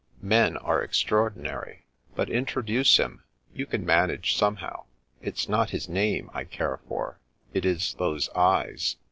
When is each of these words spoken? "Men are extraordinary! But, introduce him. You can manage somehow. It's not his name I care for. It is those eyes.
"Men 0.35 0.57
are 0.57 0.81
extraordinary! 0.81 1.85
But, 2.15 2.27
introduce 2.27 2.97
him. 2.97 3.23
You 3.53 3.67
can 3.67 3.85
manage 3.85 4.35
somehow. 4.35 4.85
It's 5.21 5.47
not 5.47 5.69
his 5.69 5.87
name 5.87 6.31
I 6.33 6.43
care 6.43 6.79
for. 6.87 7.19
It 7.53 7.65
is 7.67 7.93
those 7.99 8.27
eyes. 8.29 8.95